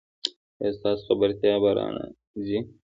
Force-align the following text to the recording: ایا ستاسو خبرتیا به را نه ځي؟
ایا 0.61 0.71
ستاسو 0.77 1.01
خبرتیا 1.07 1.55
به 1.63 1.71
را 1.77 1.87
نه 1.95 2.03
ځي؟ 2.47 2.57